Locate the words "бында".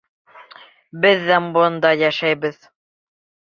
1.59-1.93